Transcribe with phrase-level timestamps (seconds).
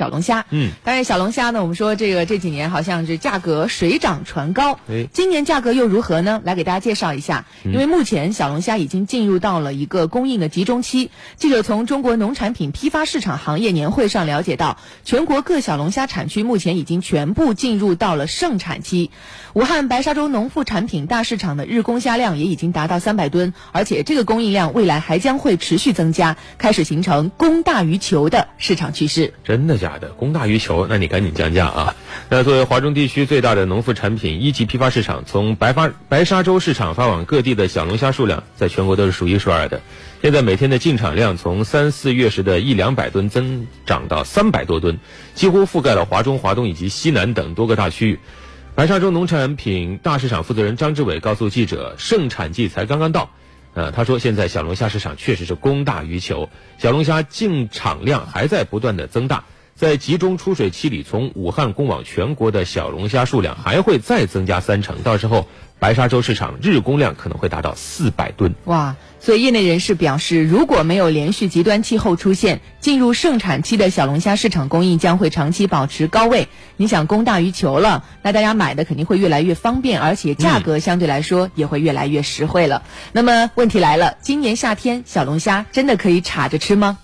[0.00, 0.46] 小龙虾。
[0.48, 4.78] 嗯，但是小龙虾呢，我们说这个这几年好像是价格水涨船高。
[4.88, 6.40] 哎今年价格又如何呢？
[6.42, 11.10] 来给大家介绍一下，因为目前小龙虾已经进入到了一个供应的集中期。
[11.36, 19.10] 记者从中国农产品批发市场行业年会上了解到，全国各小龙虾产区目前已经全部进入到了盛产期。
[19.52, 29.34] 武汉白沙洲农副产品大市场的日供虾量也已经达到三百吨，而且这个供应量未来还将会持续增加，开始形成供大于求的市场趋势。
[29.44, 30.08] 真的假的？
[30.10, 31.94] 供大于求，那你赶紧降价啊！
[32.28, 39.80] 那作为华中地区最大的农副产品一级批发市场，从白发白沙洲市场发往各地的小龙虾数量，在全国都是数一数二的。
[40.22, 44.98] 现在每天的进场量从三四月时的一两百吨增长到三百多吨，
[45.34, 48.20] 几乎覆盖了华中、华东以及西南等多个大区域。
[48.74, 53.30] 白沙洲农产品大市场负责人张志伟告诉记者，盛产季才刚刚到。
[53.72, 56.48] 呃，他说现在小龙虾市场确实是供大于求，
[56.78, 59.44] 小龙虾进场量还在不断的增大。
[59.80, 68.54] 在集中出水期里，从武汉供往全国的小龙虾数量还会再增加三成，到时候白沙洲市场日供量可能会达到四百吨。
[68.66, 68.94] 哇！
[69.20, 76.48] 所以业内人士表示，如果没有连续极端气候出现，进入盛产期的小龙虾市场供应将会长期保持高位。
[76.76, 82.82] 你想供大于求了，那大家买的肯定会越来越方便，而且价格相对来说也会越来越实惠了。
[83.12, 86.98] 那么问题来了，今年夏天小龙虾真的可以插着吃吗？